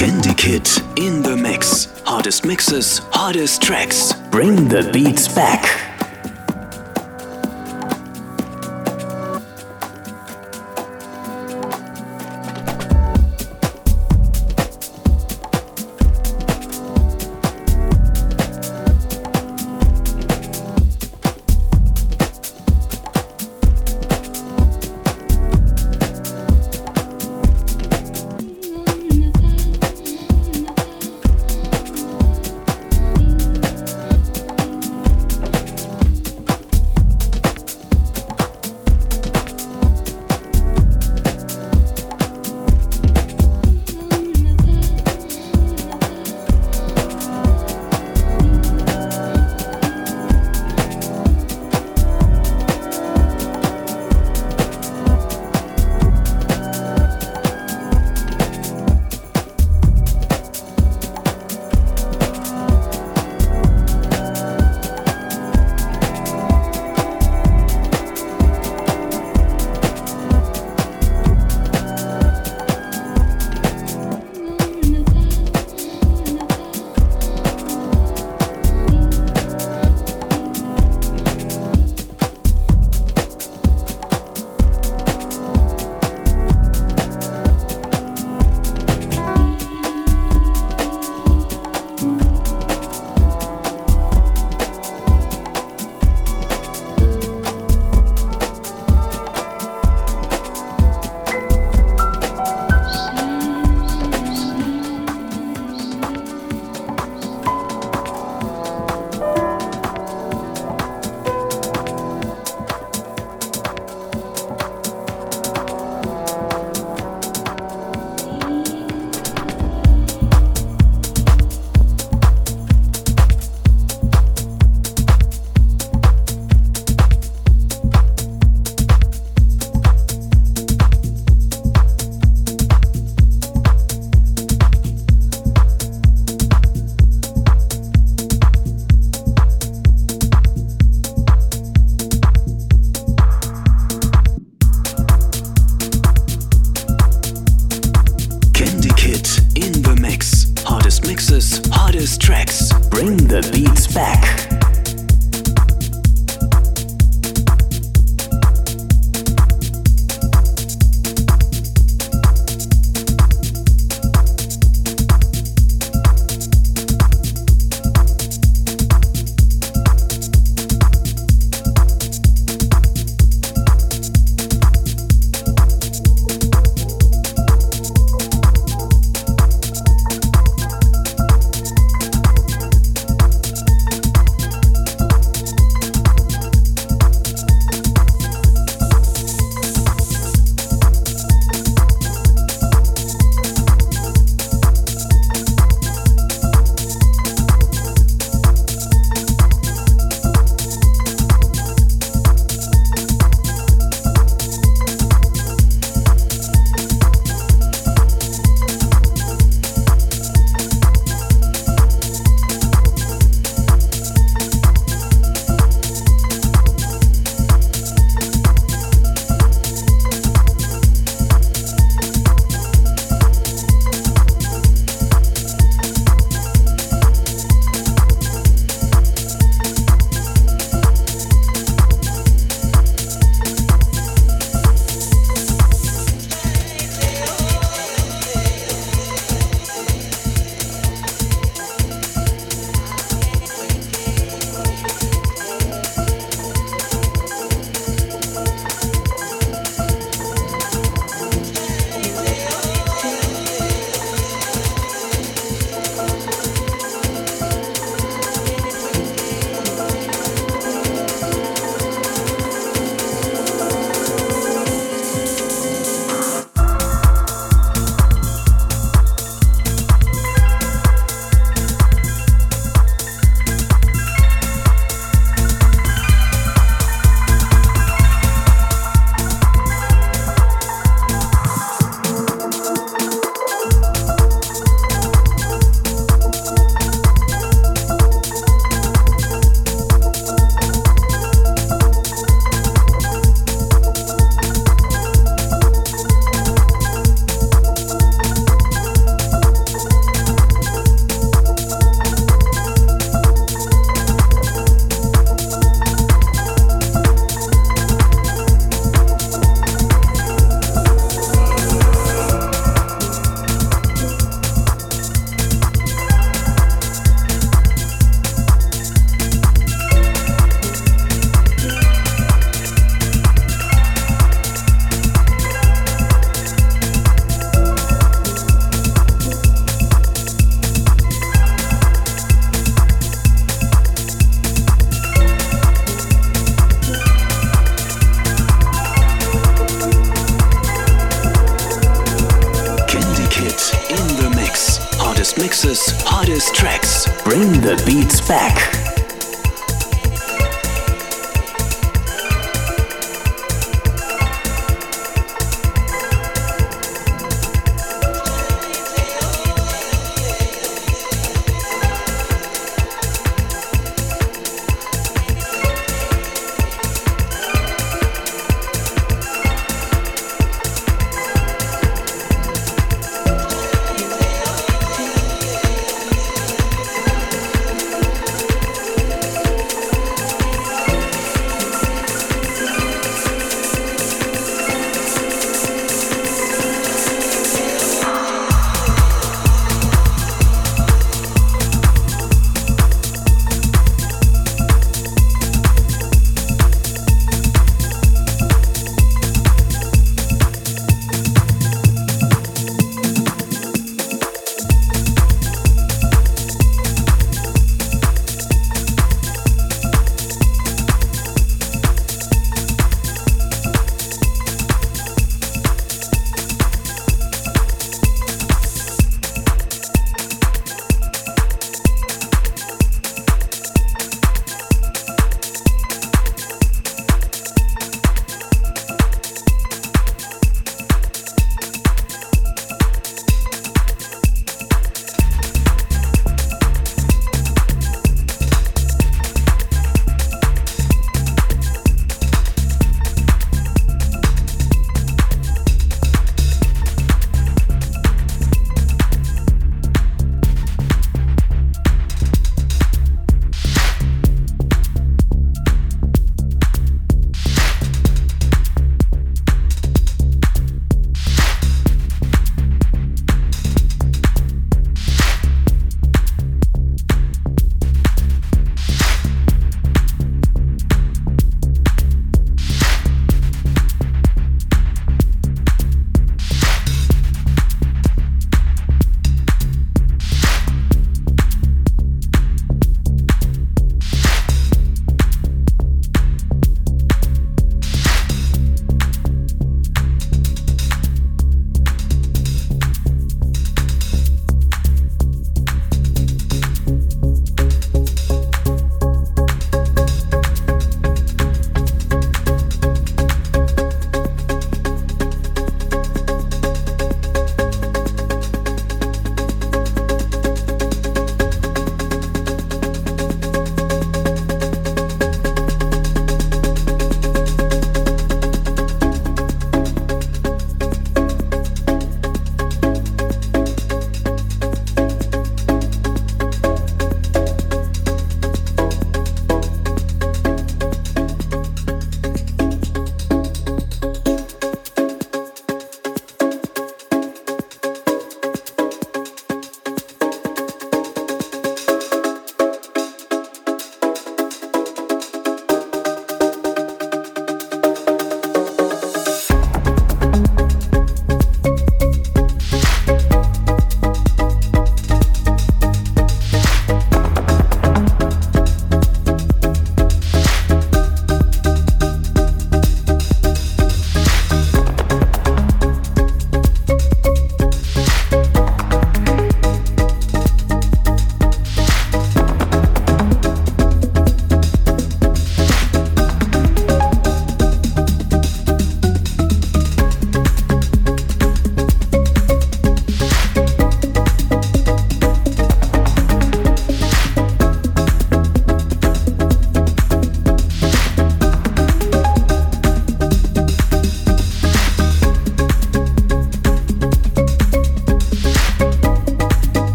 [0.00, 2.00] Candy Kid in the mix.
[2.06, 4.14] Hardest mixes, hardest tracks.
[4.30, 5.89] Bring the beats back.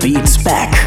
[0.00, 0.77] Beats back.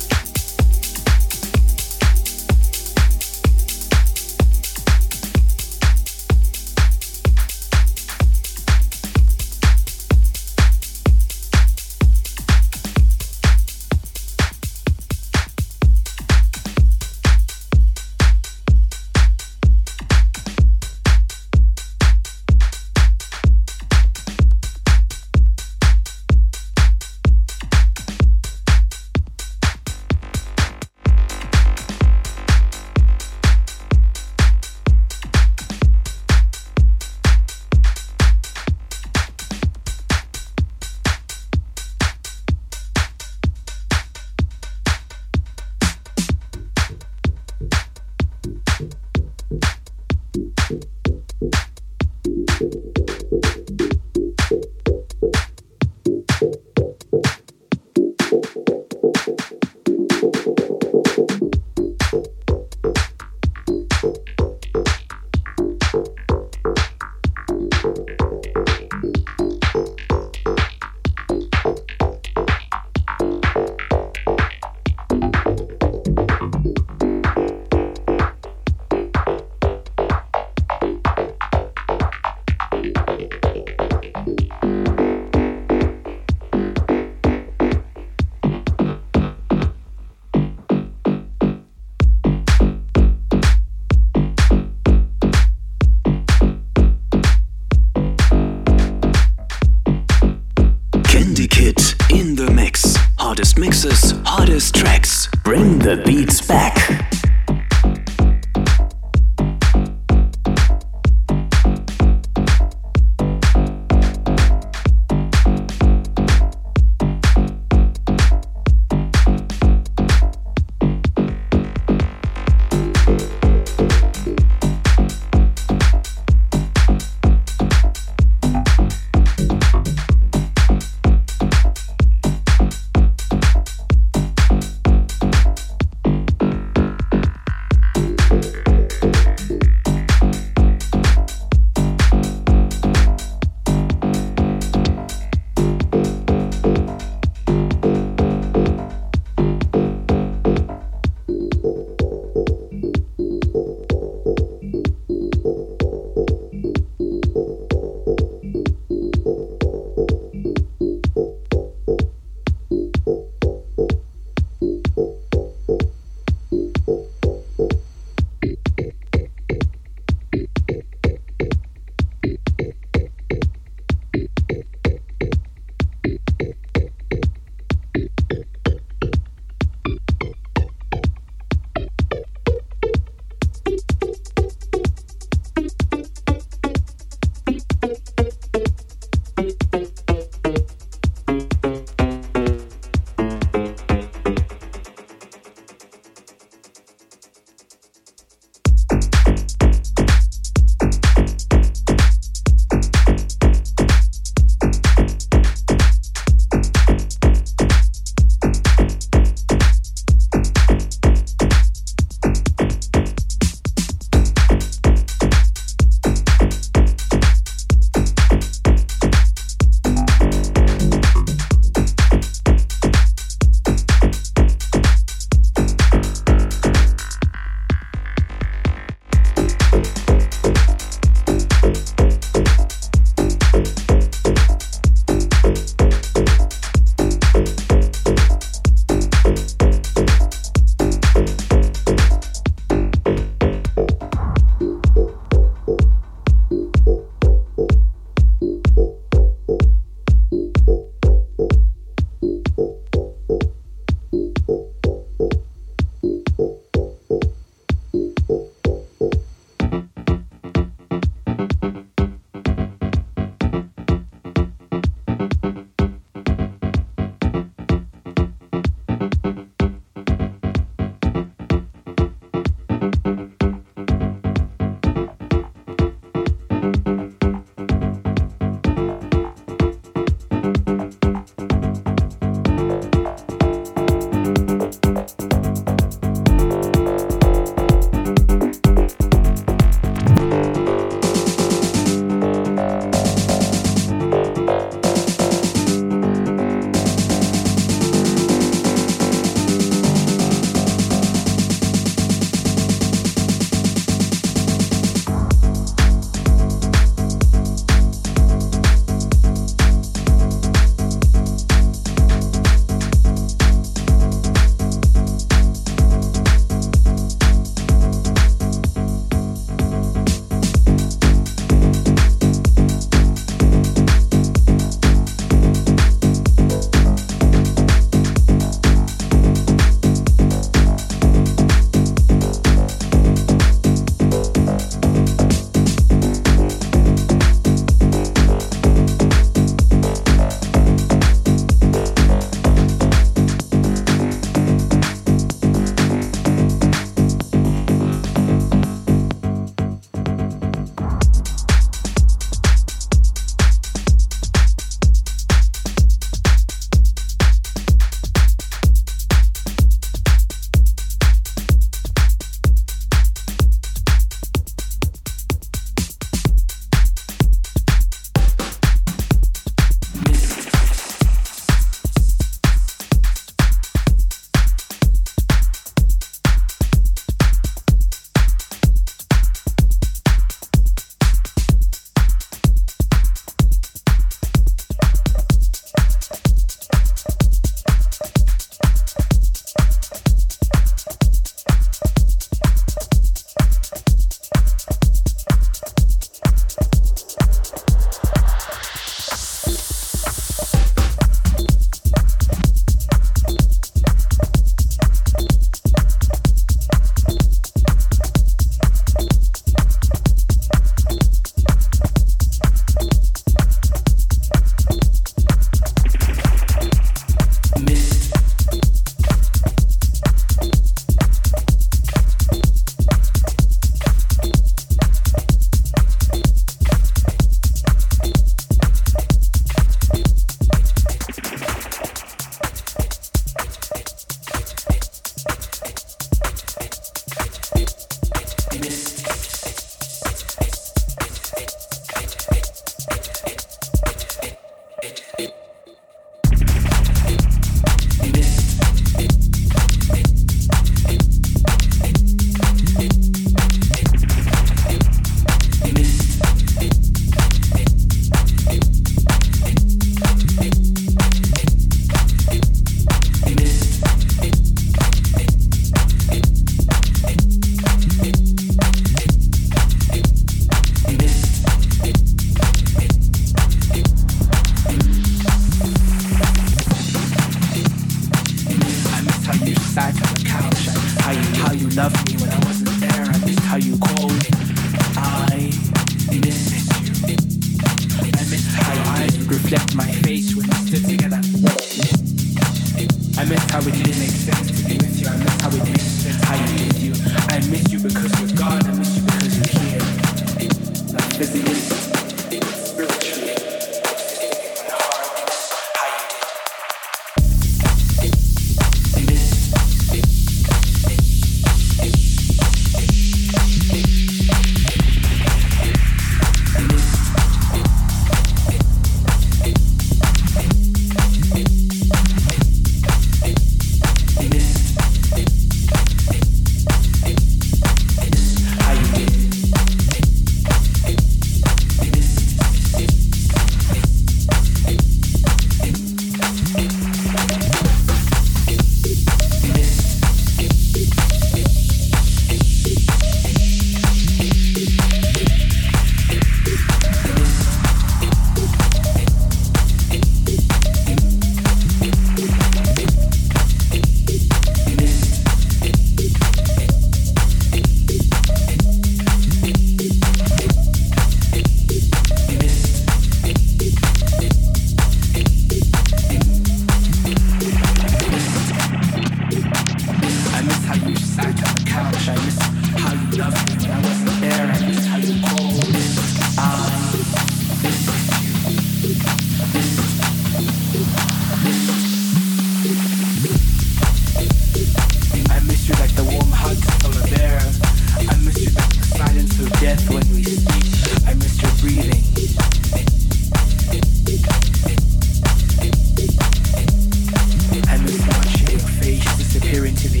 [599.60, 600.00] Disappear into the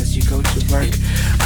[0.00, 1.37] as you go to work.